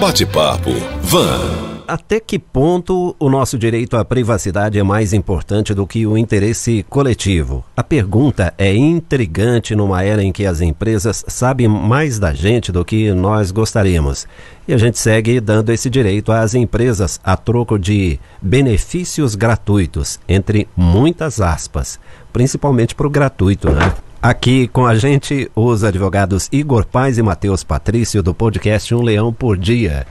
[0.00, 0.72] Bate-papo
[1.04, 1.84] Van.
[1.88, 6.84] Até que ponto o nosso direito à privacidade é mais importante do que o interesse
[6.90, 7.64] coletivo?
[7.74, 12.84] A pergunta é intrigante numa era em que as empresas sabem mais da gente do
[12.84, 14.26] que nós gostaríamos.
[14.68, 20.68] E a gente segue dando esse direito às empresas a troco de benefícios gratuitos, entre
[20.76, 21.98] muitas aspas,
[22.34, 23.94] principalmente para o gratuito, né?
[24.22, 29.32] Aqui com a gente os advogados Igor Paz e Matheus Patrício do podcast Um Leão
[29.32, 30.06] por Dia.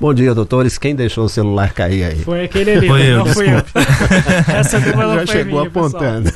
[0.00, 0.78] Bom dia, doutores.
[0.78, 2.18] Quem deixou o celular cair aí?
[2.20, 3.62] Foi aquele ali, Foi eu, não fui eu.
[4.54, 6.30] Essa dupla Já foi chegou minha, apontando.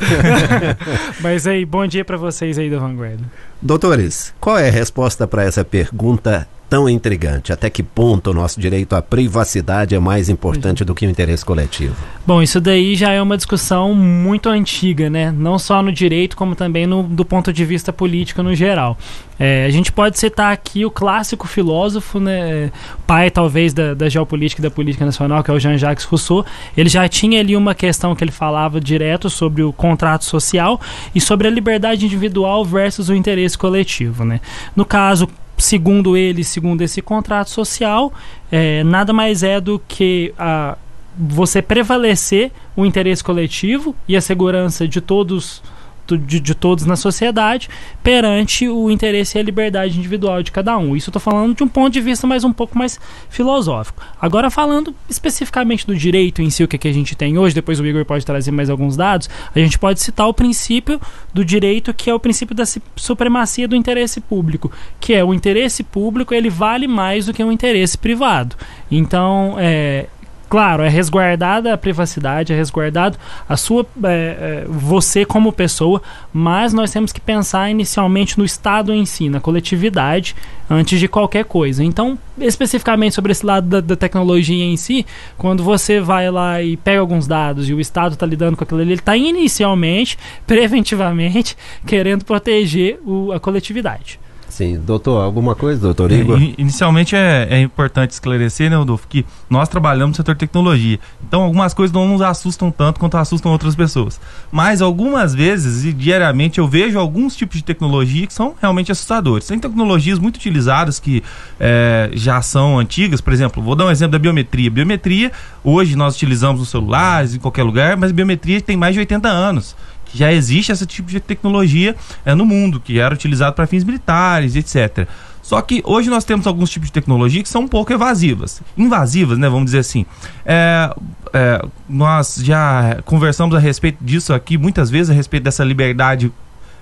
[1.22, 3.22] Mas aí, bom dia pra vocês aí da Vanguarda.
[3.62, 7.52] Doutores, qual é a resposta para essa pergunta tão intrigante?
[7.52, 11.44] Até que ponto o nosso direito à privacidade é mais importante do que o interesse
[11.44, 11.94] coletivo?
[12.26, 15.30] Bom, isso daí já é uma discussão muito antiga, né?
[15.30, 18.96] Não só no direito, como também no, do ponto de vista político no geral.
[19.38, 22.70] É, a gente pode citar aqui o clássico filósofo, né,
[23.06, 26.46] pai talvez da, da geopolítica e da política nacional, que é o Jean-Jacques Rousseau.
[26.74, 30.80] Ele já tinha ali uma questão que ele falava direto sobre o contrato social
[31.14, 34.40] e sobre a liberdade individual versus o interesse coletivo, né?
[34.74, 35.28] No caso,
[35.62, 38.12] segundo ele, segundo esse contrato social,
[38.50, 40.76] é, nada mais é do que a,
[41.16, 45.62] você prevalecer o interesse coletivo e a segurança de todos
[46.06, 47.68] de, de, todos na sociedade
[48.02, 50.96] perante o interesse e a liberdade individual de cada um.
[50.96, 52.98] Isso eu estou falando de um ponto de vista mais um pouco mais
[53.30, 54.02] filosófico.
[54.20, 57.80] Agora falando especificamente do direito em si, o que, que a gente tem hoje, depois
[57.80, 61.00] o Igor pode trazer mais alguns dados, a gente pode citar o princípio
[61.32, 62.64] do direito que é o princípio da
[62.96, 67.52] supremacia do interesse público, que é o interesse público ele vale mais do que o
[67.52, 68.56] interesse privado.
[68.90, 70.06] Então, é,
[70.52, 73.16] claro, é resguardada a privacidade, é resguardado
[73.48, 78.92] a sua é, é, você como pessoa, mas nós temos que pensar inicialmente no Estado
[78.92, 80.36] em si, na coletividade,
[80.68, 81.82] antes de qualquer coisa.
[81.82, 85.06] Então, especificamente sobre esse lado da, da tecnologia em si,
[85.38, 88.82] quando você vai lá e pega alguns dados e o Estado está lidando com aquilo
[88.82, 94.20] ali, ele está inicialmente, preventivamente, querendo proteger o, a coletividade.
[94.52, 96.38] Sim, doutor, alguma coisa, doutor Igor?
[96.38, 101.00] É, inicialmente é, é, importante esclarecer, né, Rodolfo, que nós trabalhamos no setor tecnologia.
[101.26, 104.20] Então, algumas coisas não nos assustam tanto quanto assustam outras pessoas.
[104.52, 109.46] Mas, algumas vezes, e diariamente, eu vejo alguns tipos de tecnologia que são realmente assustadores.
[109.46, 111.22] Tem tecnologias muito utilizadas que
[111.58, 114.70] é, já são antigas, por exemplo, vou dar um exemplo da biometria.
[114.70, 115.32] Biometria,
[115.64, 119.74] hoje nós utilizamos nos celulares, em qualquer lugar, mas biometria tem mais de 80 anos
[120.14, 124.56] já existe esse tipo de tecnologia é, no mundo, que era utilizado para fins militares,
[124.56, 125.08] etc.
[125.42, 128.62] Só que hoje nós temos alguns tipos de tecnologia que são um pouco evasivas.
[128.78, 129.48] Invasivas, né?
[129.48, 130.06] Vamos dizer assim.
[130.46, 130.94] É,
[131.32, 136.32] é, nós já conversamos a respeito disso aqui muitas vezes, a respeito dessa liberdade.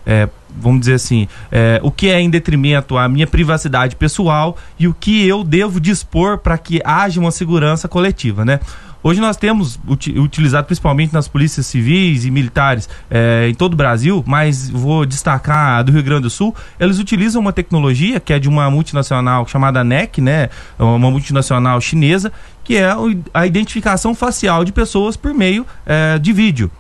[0.05, 4.89] É, vamos dizer assim, é, o que é em detrimento à minha privacidade pessoal e
[4.89, 8.61] o que eu devo dispor para que haja uma segurança coletiva, né?
[9.03, 14.23] Hoje nós temos utilizado principalmente nas polícias civis e militares é, em todo o Brasil,
[14.27, 16.55] mas vou destacar a do Rio Grande do Sul.
[16.79, 20.51] Eles utilizam uma tecnologia que é de uma multinacional chamada NEC, né?
[20.79, 22.31] Uma multinacional chinesa,
[22.63, 22.95] que é
[23.33, 26.71] a identificação facial de pessoas por meio é, de vídeo.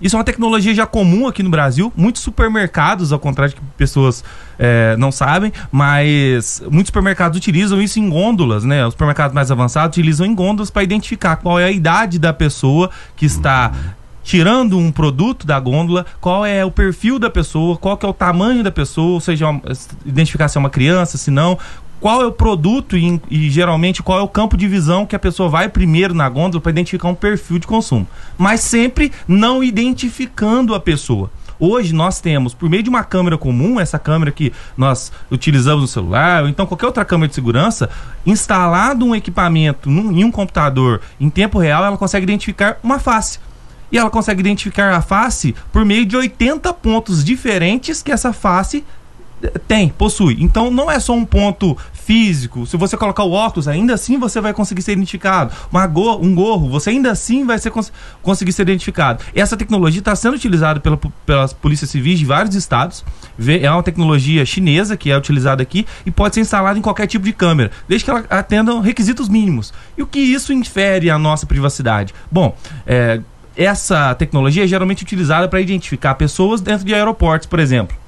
[0.00, 1.92] Isso é uma tecnologia já comum aqui no Brasil.
[1.96, 4.24] Muitos supermercados, ao contrário de que pessoas
[4.58, 8.84] é, não sabem, mas muitos supermercados utilizam isso em gôndolas, né?
[8.86, 12.90] Os supermercados mais avançados utilizam em gôndolas para identificar qual é a idade da pessoa
[13.16, 13.72] que está
[14.24, 18.14] tirando um produto da gôndola, qual é o perfil da pessoa, qual que é o
[18.14, 19.46] tamanho da pessoa, ou seja,
[20.04, 21.58] identificar se é uma criança, se não,
[22.04, 25.18] qual é o produto e, e, geralmente qual é o campo de visão que a
[25.18, 28.06] pessoa vai primeiro na gôndola para identificar um perfil de consumo.
[28.36, 31.30] Mas sempre não identificando a pessoa.
[31.58, 35.88] Hoje nós temos, por meio de uma câmera comum, essa câmera que nós utilizamos no
[35.88, 37.88] celular, ou então qualquer outra câmera de segurança,
[38.26, 43.38] instalado um equipamento num, em um computador em tempo real, ela consegue identificar uma face
[43.90, 48.84] e ela consegue identificar a face por meio de 80 pontos diferentes que essa face
[49.66, 50.36] tem, possui.
[50.40, 52.66] Então não é só um ponto físico.
[52.66, 55.52] Se você colocar o óculos, ainda assim você vai conseguir ser identificado.
[55.72, 57.92] Uma go um gorro, você ainda assim vai ser cons
[58.22, 59.24] conseguir ser identificado.
[59.34, 63.04] Essa tecnologia está sendo utilizada pela, pelas polícias civis de vários estados.
[63.60, 67.24] É uma tecnologia chinesa que é utilizada aqui e pode ser instalada em qualquer tipo
[67.24, 69.72] de câmera, desde que ela atenda requisitos mínimos.
[69.96, 72.14] E o que isso infere à nossa privacidade?
[72.30, 73.20] Bom, é,
[73.56, 78.03] essa tecnologia é geralmente utilizada para identificar pessoas dentro de aeroportos, por exemplo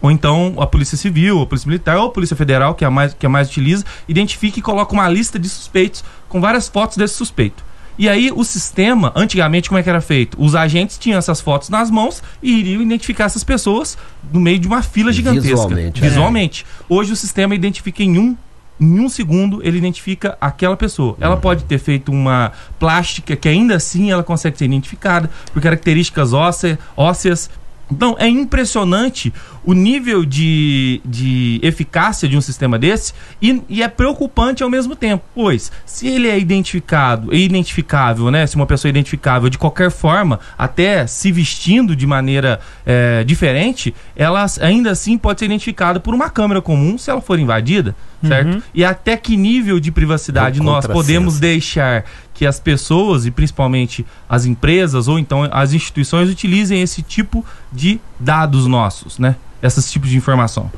[0.00, 2.90] ou então a Polícia Civil, a Polícia Militar ou a Polícia Federal, que é a
[2.90, 6.96] mais, que a mais utiliza, identifica e coloca uma lista de suspeitos com várias fotos
[6.96, 7.64] desse suspeito.
[7.98, 10.36] E aí o sistema, antigamente como é que era feito?
[10.38, 13.96] Os agentes tinham essas fotos nas mãos e iriam identificar essas pessoas
[14.30, 15.48] no meio de uma fila gigantesca.
[15.48, 16.00] Visualmente.
[16.00, 16.66] Visualmente.
[16.68, 16.84] É.
[16.88, 18.36] Hoje o sistema identifica em um
[18.78, 21.16] em um segundo ele identifica aquela pessoa.
[21.18, 26.34] Ela pode ter feito uma plástica que ainda assim ela consegue ser identificada por características
[26.34, 27.50] óssea, ósseas.
[27.90, 29.32] Então é impressionante
[29.64, 34.94] o nível de, de eficácia de um sistema desse e, e, é preocupante ao mesmo
[34.94, 38.46] tempo, pois se ele é identificado e identificável, né?
[38.46, 43.94] Se uma pessoa é identificável de qualquer forma, até se vestindo de maneira é, diferente,
[44.14, 48.54] ela ainda assim pode ser identificada por uma câmera comum se ela for invadida, certo?
[48.54, 48.62] Uhum.
[48.74, 52.04] E até que nível de privacidade nós podemos deixar
[52.36, 57.98] que as pessoas e principalmente as empresas ou então as instituições utilizem esse tipo de
[58.20, 59.36] dados nossos, né?
[59.62, 60.70] esses tipos de informação.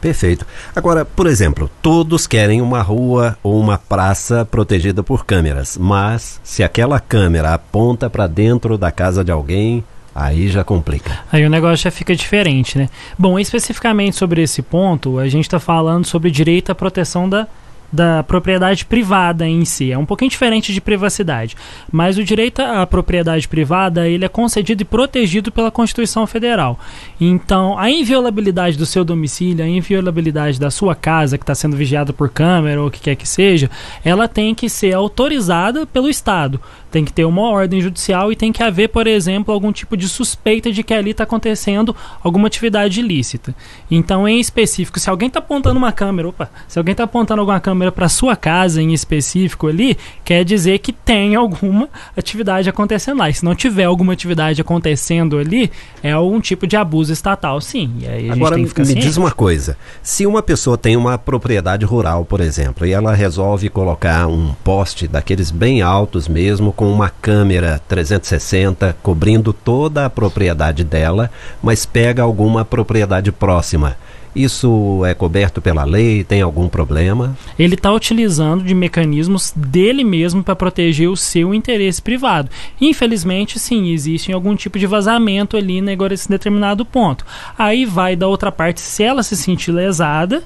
[0.00, 0.46] Perfeito.
[0.74, 6.62] Agora, por exemplo, todos querem uma rua ou uma praça protegida por câmeras, mas se
[6.62, 9.82] aquela câmera aponta para dentro da casa de alguém,
[10.14, 11.20] aí já complica.
[11.32, 12.88] Aí o negócio já fica diferente, né?
[13.18, 17.48] Bom, especificamente sobre esse ponto, a gente está falando sobre direito à proteção da
[17.92, 19.92] da propriedade privada em si.
[19.92, 21.56] É um pouquinho diferente de privacidade.
[21.90, 26.78] Mas o direito à propriedade privada ele é concedido e protegido pela Constituição Federal.
[27.20, 32.12] Então, a inviolabilidade do seu domicílio, a inviolabilidade da sua casa, que está sendo vigiada
[32.12, 33.70] por câmera ou o que quer que seja,
[34.04, 36.60] ela tem que ser autorizada pelo Estado
[36.96, 40.08] tem que ter uma ordem judicial e tem que haver, por exemplo, algum tipo de
[40.08, 41.94] suspeita de que ali está acontecendo
[42.24, 43.54] alguma atividade ilícita.
[43.90, 47.60] Então, em específico, se alguém está apontando uma câmera, opa, se alguém está apontando alguma
[47.60, 53.28] câmera para sua casa em específico ali, quer dizer que tem alguma atividade acontecendo lá.
[53.28, 55.70] E se não tiver alguma atividade acontecendo ali,
[56.02, 57.92] é algum tipo de abuso estatal, sim.
[58.30, 58.94] Agora, me ciente.
[58.94, 63.68] diz uma coisa: se uma pessoa tem uma propriedade rural, por exemplo, e ela resolve
[63.68, 70.84] colocar um poste daqueles bem altos mesmo, com uma câmera 360 cobrindo toda a propriedade
[70.84, 71.30] dela,
[71.62, 73.96] mas pega alguma propriedade próxima.
[74.36, 76.22] Isso é coberto pela lei?
[76.22, 77.36] Tem algum problema?
[77.58, 82.50] Ele está utilizando de mecanismos dele mesmo para proteger o seu interesse privado.
[82.78, 87.24] Infelizmente, sim, existe algum tipo de vazamento ali nesse determinado ponto.
[87.58, 90.42] Aí vai da outra parte, se ela se sentir lesada,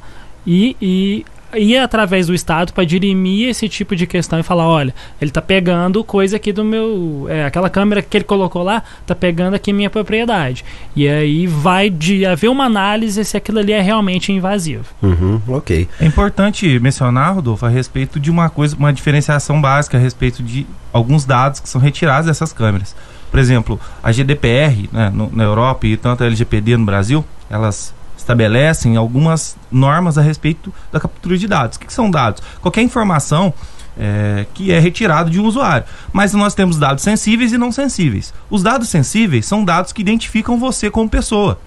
[0.46, 4.94] e, e ir através do Estado para dirimir esse tipo de questão e falar, olha,
[5.20, 9.14] ele está pegando coisa aqui do meu, é, aquela câmera que ele colocou lá, está
[9.14, 10.64] pegando aqui minha propriedade.
[10.94, 14.84] E aí vai de haver uma análise se aquilo ali é realmente invasivo.
[15.02, 15.88] Uhum, ok.
[16.00, 20.66] É importante mencionar, Rodolfo, a respeito de uma coisa, uma diferenciação básica a respeito de
[20.92, 22.94] alguns dados que são retirados dessas câmeras.
[23.30, 27.94] Por exemplo, a GDPR né, no, na Europa e tanto a LGPD no Brasil, elas
[28.20, 31.76] estabelecem algumas normas a respeito da captura de dados.
[31.76, 32.42] O que, que são dados?
[32.60, 33.52] Qualquer informação
[33.98, 35.84] é, que é retirado de um usuário.
[36.12, 38.32] Mas nós temos dados sensíveis e não sensíveis.
[38.48, 41.60] Os dados sensíveis são dados que identificam você como pessoa.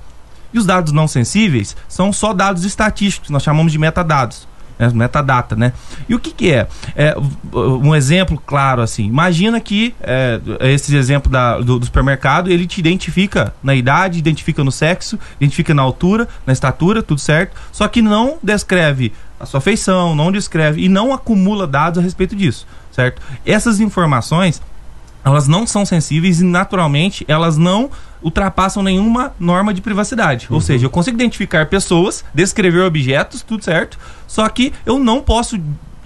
[0.53, 4.47] E os dados não sensíveis são só dados estatísticos, nós chamamos de metadados
[4.87, 5.73] né, metadata, né?
[6.07, 6.67] E o que, que é?
[6.95, 7.15] é?
[7.53, 9.05] Um exemplo claro assim.
[9.05, 14.63] Imagina que é, esse exemplo da, do, do, supermercado ele te identifica na idade, identifica
[14.63, 17.55] no sexo, identifica na altura, na estatura, tudo certo.
[17.71, 22.35] Só que não descreve a sua feição, não descreve e não acumula dados a respeito
[22.35, 23.21] disso, certo?
[23.45, 24.61] Essas informações
[25.23, 27.89] elas não são sensíveis e naturalmente elas não
[28.21, 30.47] ultrapassam nenhuma norma de privacidade.
[30.49, 30.55] Uhum.
[30.55, 33.97] Ou seja, eu consigo identificar pessoas, descrever objetos, tudo certo,
[34.27, 35.59] só que eu não posso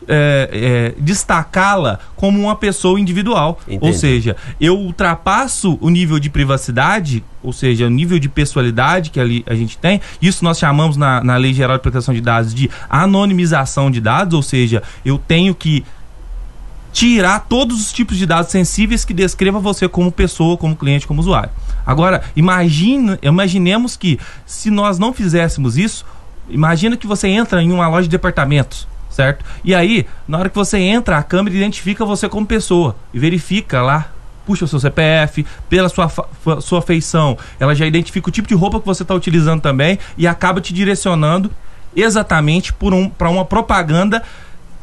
[0.07, 3.59] é, é, destacá-la como uma pessoa individual.
[3.67, 3.85] Entendi.
[3.85, 9.19] Ou seja, eu ultrapasso o nível de privacidade, ou seja, o nível de pessoalidade que
[9.19, 10.01] ali a gente tem.
[10.21, 14.33] Isso nós chamamos na, na Lei Geral de Proteção de Dados de anonimização de dados,
[14.33, 15.83] ou seja, eu tenho que
[16.91, 21.19] tirar todos os tipos de dados sensíveis que descreva você como pessoa, como cliente, como
[21.19, 21.49] usuário.
[21.85, 26.05] Agora, imagine, imaginemos que se nós não fizéssemos isso,
[26.49, 29.45] imagina que você entra em uma loja de departamentos, certo?
[29.63, 33.81] E aí, na hora que você entra, a câmera identifica você como pessoa e verifica
[33.81, 34.11] lá
[34.47, 36.09] puxa o seu CPF, pela sua,
[36.61, 40.25] sua feição, ela já identifica o tipo de roupa que você está utilizando também e
[40.25, 41.51] acaba te direcionando
[41.93, 44.23] exatamente para um, uma propaganda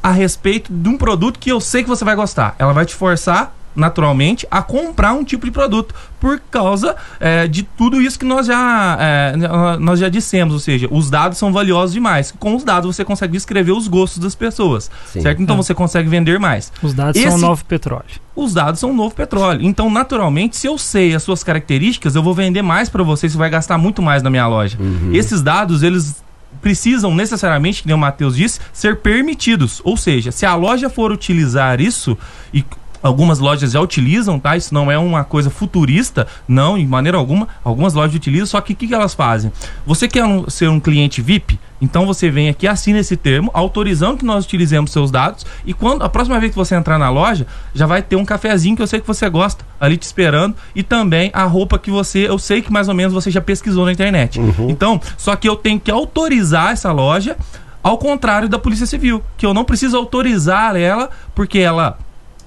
[0.05, 2.55] a respeito de um produto que eu sei que você vai gostar.
[2.59, 7.63] Ela vai te forçar naturalmente a comprar um tipo de produto por causa é, de
[7.63, 9.35] tudo isso que nós já é,
[9.81, 12.33] nós já dissemos, ou seja, os dados são valiosos demais.
[12.39, 15.23] Com os dados você consegue descrever os gostos das pessoas, Sim.
[15.23, 15.43] certo?
[15.43, 15.57] Então é.
[15.57, 16.71] você consegue vender mais.
[16.83, 18.05] Os dados Esse, são o novo petróleo.
[18.37, 19.61] Os dados são o novo petróleo.
[19.63, 23.39] Então, naturalmente, se eu sei as suas características, eu vou vender mais para você, você
[23.39, 24.77] vai gastar muito mais na minha loja.
[24.79, 25.11] Uhum.
[25.13, 26.23] Esses dados, eles
[26.61, 29.81] precisam necessariamente, nem o Matheus disse, ser permitidos.
[29.85, 32.17] Ou seja, se a loja for utilizar isso
[32.53, 32.65] e
[33.05, 34.57] Algumas lojas já utilizam, tá?
[34.57, 37.47] Isso não é uma coisa futurista, não, em maneira alguma.
[37.63, 39.53] Algumas lojas utilizam, só que o que, que, elas fazem?
[39.85, 41.61] Você quer um, ser um cliente VIP?
[41.83, 46.03] Então você vem aqui, assina esse termo, autorizando que nós utilizemos seus dados, e quando
[46.03, 48.87] a próxima vez que você entrar na loja, já vai ter um cafezinho que eu
[48.87, 52.63] sei que você gosta ali te esperando, e também a roupa que você, eu sei
[52.63, 54.41] que mais ou menos você já pesquisou na internet.
[54.41, 54.71] Uhum.
[54.71, 57.37] Então, só que eu tenho que autorizar essa loja,
[57.83, 61.99] ao contrário da Polícia Civil, que eu não preciso autorizar ela, porque ela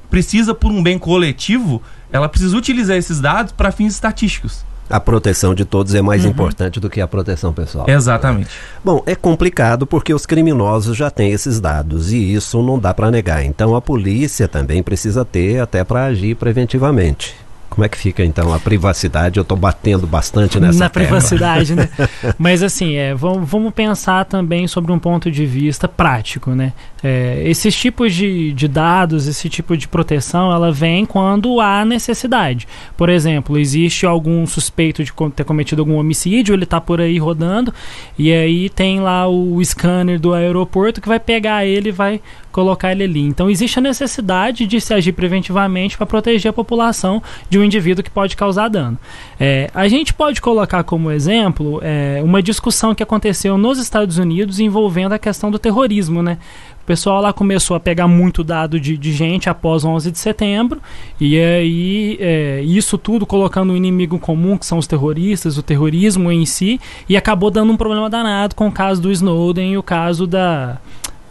[0.09, 4.65] precisa, por um bem coletivo, ela precisa utilizar esses dados para fins estatísticos.
[4.89, 6.31] A proteção de todos é mais uhum.
[6.31, 7.85] importante do que a proteção pessoal.
[7.89, 8.49] Exatamente.
[8.83, 13.11] Bom, é complicado porque os criminosos já têm esses dados e isso não dá para
[13.11, 13.43] negar.
[13.43, 17.35] Então a polícia também precisa ter até para agir preventivamente.
[17.77, 19.37] Como é que fica então a privacidade?
[19.37, 21.87] Eu estou batendo bastante nessa Na privacidade, né?
[22.35, 26.73] Mas assim, é, vamos, vamos, pensar também sobre um ponto de vista prático, né?
[27.03, 32.67] É, esses tipos de, de dados, esse tipo de proteção, ela vem quando há necessidade.
[32.97, 37.71] Por exemplo, existe algum suspeito de ter cometido algum homicídio, ele está por aí rodando,
[38.17, 42.19] e aí tem lá o scanner do aeroporto que vai pegar ele e vai
[42.51, 43.21] colocar ele ali.
[43.21, 48.03] Então existe a necessidade de se agir preventivamente para proteger a população de um indivíduo
[48.03, 48.97] que pode causar dano.
[49.39, 54.59] É, a gente pode colocar como exemplo é, uma discussão que aconteceu nos Estados Unidos
[54.59, 56.39] envolvendo a questão do terrorismo, né?
[56.81, 60.81] O pessoal lá começou a pegar muito dado de, de gente após 11 de setembro,
[61.19, 66.31] e aí é, isso tudo colocando um inimigo comum, que são os terroristas, o terrorismo
[66.31, 69.83] em si, e acabou dando um problema danado com o caso do Snowden e o
[69.83, 70.77] caso da.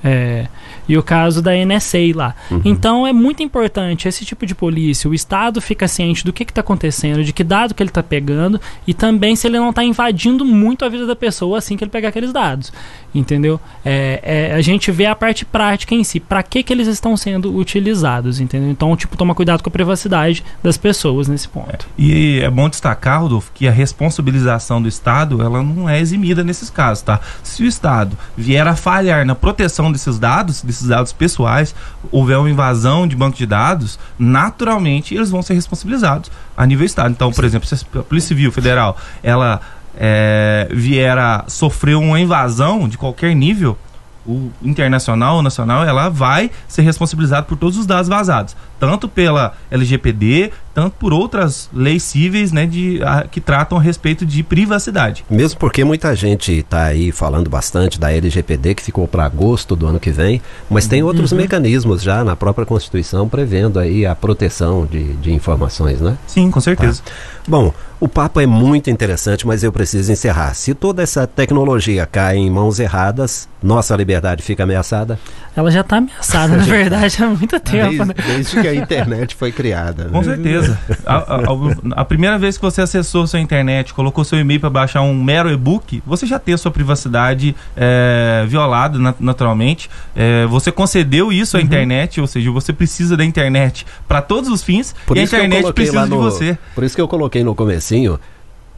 [0.05, 0.47] É,
[0.88, 2.35] e o caso da NSA lá.
[2.50, 2.62] Uhum.
[2.64, 6.61] Então é muito importante esse tipo de polícia, o Estado fica ciente do que está
[6.61, 10.45] acontecendo, de que dado que ele está pegando e também se ele não está invadindo
[10.45, 12.73] muito a vida da pessoa assim que ele pegar aqueles dados.
[13.18, 13.58] Entendeu?
[13.85, 17.16] É, é, a gente vê a parte prática em si, para que, que eles estão
[17.16, 18.70] sendo utilizados, entendeu?
[18.70, 21.87] Então, tipo, toma cuidado com a privacidade das pessoas nesse ponto.
[21.99, 26.44] É, e é bom destacar, Rodolfo, que a responsabilização do Estado, ela não é eximida
[26.44, 27.20] nesses casos, tá?
[27.42, 31.75] Se o Estado vier a falhar na proteção desses dados, desses dados pessoais,
[32.12, 37.11] houver uma invasão de banco de dados, naturalmente eles vão ser responsabilizados a nível Estado.
[37.11, 39.61] Então, por exemplo, se a Polícia Civil Federal, ela
[39.97, 43.79] é, vier a sofrer uma invasão de qualquer nível,
[44.26, 49.55] o internacional ou nacional, ela vai ser responsabilizada por todos os dados vazados, tanto pela
[49.71, 55.25] LGPD, tanto por outras leis cíveis né, de, a, que tratam a respeito de privacidade.
[55.30, 59.87] Mesmo porque muita gente está aí falando bastante da LGPD, que ficou para agosto do
[59.87, 61.38] ano que vem, mas tem outros uhum.
[61.38, 66.18] mecanismos já na própria Constituição prevendo aí a proteção de, de informações, né?
[66.26, 67.00] Sim, com certeza.
[67.02, 67.12] Tá.
[67.49, 70.52] Bom, o papo é muito interessante, mas eu preciso encerrar.
[70.52, 75.18] Se toda essa tecnologia cai em mãos erradas, nossa liberdade fica ameaçada?
[75.56, 77.88] Ela já está ameaçada, na verdade, há muito tempo.
[77.88, 78.14] Desde, né?
[78.26, 80.04] desde que a internet foi criada.
[80.04, 80.11] Né?
[80.12, 80.65] Com certeza.
[81.06, 85.02] A, a, a, primeira vez que você acessou sua internet, colocou seu e-mail para baixar
[85.02, 89.90] um mero e-book, você já tem a sua privacidade é, violada naturalmente.
[90.14, 91.66] É, você concedeu isso à uhum.
[91.66, 95.73] internet, ou seja, você precisa da internet para todos os fins por e a internet
[95.73, 96.58] precisa no, de você.
[96.75, 98.18] Por isso que eu coloquei no comecinho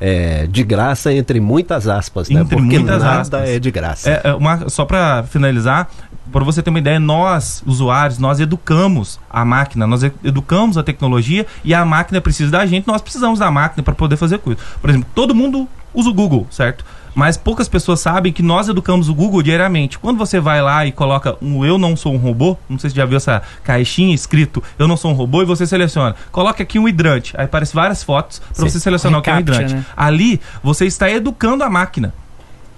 [0.00, 2.40] é, de graça entre muitas aspas, né?
[2.40, 3.48] Entre Porque nada aspas.
[3.48, 4.10] é de graça.
[4.10, 5.88] É, é uma, só para finalizar,
[6.32, 11.46] para você ter uma ideia, nós, usuários, nós educamos a máquina, nós educamos a tecnologia
[11.64, 14.60] e a máquina precisa da gente, nós precisamos da máquina para poder fazer coisa.
[14.80, 16.84] Por exemplo, todo mundo usa o Google, certo?
[17.14, 19.98] Mas poucas pessoas sabem que nós educamos o Google diariamente.
[19.98, 22.96] Quando você vai lá e coloca um Eu não sou um robô, não sei se
[22.96, 26.78] já viu essa caixinha escrito Eu não sou um robô, e você seleciona, coloca aqui
[26.78, 27.34] um hidrante.
[27.36, 29.74] Aí aparece várias fotos para você selecionar o que é um hidrante.
[29.74, 29.84] Né?
[29.96, 32.14] Ali você está educando a máquina.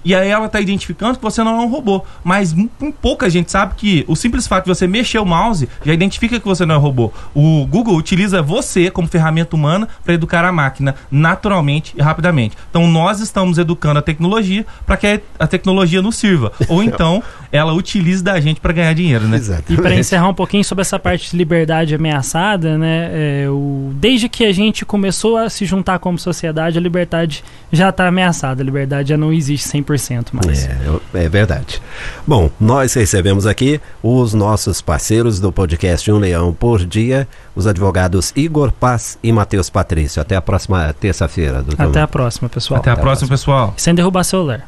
[0.03, 2.03] E aí ela está identificando que você não é um robô.
[2.23, 2.55] Mas
[3.01, 6.45] pouca gente sabe que o simples fato de você mexer o mouse já identifica que
[6.45, 7.11] você não é um robô.
[7.33, 12.57] O Google utiliza você como ferramenta humana para educar a máquina naturalmente e rapidamente.
[12.69, 16.51] Então nós estamos educando a tecnologia para que a tecnologia nos sirva.
[16.67, 19.37] Ou então ela utilize da gente para ganhar dinheiro, né?
[19.37, 19.73] Exatamente.
[19.73, 23.09] E para encerrar um pouquinho sobre essa parte de liberdade ameaçada, né?
[23.11, 27.89] É, o, desde que a gente começou a se juntar como sociedade, a liberdade já
[27.89, 28.61] está ameaçada.
[28.61, 30.65] A liberdade já não existe 100% 100% mais.
[30.65, 31.81] É, é verdade.
[32.25, 38.31] Bom, nós recebemos aqui os nossos parceiros do podcast Um Leão por Dia, os advogados
[38.35, 40.21] Igor Paz e Matheus Patrício.
[40.21, 41.63] Até a próxima terça-feira.
[41.77, 42.79] Até a próxima, pessoal.
[42.79, 43.73] Até, Até a próxima, próxima, pessoal.
[43.77, 44.67] Sem derrubar celular.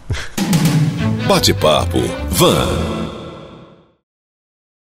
[1.28, 2.00] Bate-papo.
[2.30, 3.13] Van.